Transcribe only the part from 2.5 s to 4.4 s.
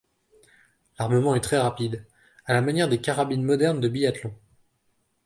la manière des carabines modernes de biathlon.